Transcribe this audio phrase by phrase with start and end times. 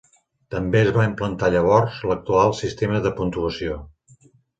[0.53, 3.77] També es va implantar llavors l'actual sistema de puntuació.